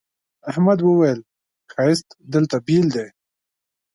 [0.49, 1.19] احمد وويل:
[1.71, 3.07] ښایست دلته بېل دی.